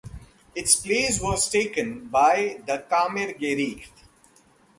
Its 0.55 0.75
place 0.77 1.21
was 1.21 1.47
taken 1.47 2.07
by 2.07 2.59
the 2.65 2.83
"Kammergericht". 2.89 3.91